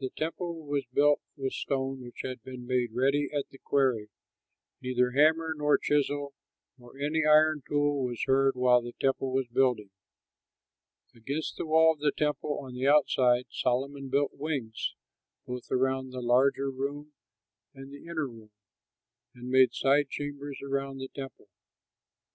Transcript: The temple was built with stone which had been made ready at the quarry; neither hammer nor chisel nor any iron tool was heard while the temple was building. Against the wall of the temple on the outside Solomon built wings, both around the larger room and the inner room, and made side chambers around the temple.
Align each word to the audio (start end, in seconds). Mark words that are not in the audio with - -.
The 0.00 0.10
temple 0.10 0.66
was 0.66 0.84
built 0.92 1.22
with 1.34 1.54
stone 1.54 2.04
which 2.04 2.20
had 2.22 2.42
been 2.42 2.66
made 2.66 2.92
ready 2.92 3.30
at 3.34 3.48
the 3.48 3.56
quarry; 3.56 4.10
neither 4.82 5.12
hammer 5.12 5.54
nor 5.56 5.78
chisel 5.78 6.34
nor 6.76 6.98
any 6.98 7.24
iron 7.24 7.62
tool 7.66 8.04
was 8.04 8.22
heard 8.26 8.54
while 8.54 8.82
the 8.82 8.92
temple 9.00 9.32
was 9.32 9.46
building. 9.48 9.88
Against 11.14 11.56
the 11.56 11.64
wall 11.64 11.94
of 11.94 12.00
the 12.00 12.12
temple 12.14 12.58
on 12.58 12.74
the 12.74 12.86
outside 12.86 13.46
Solomon 13.48 14.10
built 14.10 14.32
wings, 14.34 14.92
both 15.46 15.68
around 15.70 16.10
the 16.10 16.20
larger 16.20 16.70
room 16.70 17.14
and 17.72 17.90
the 17.90 18.02
inner 18.04 18.28
room, 18.28 18.50
and 19.34 19.48
made 19.48 19.72
side 19.72 20.10
chambers 20.10 20.60
around 20.62 20.98
the 20.98 21.08
temple. 21.08 21.48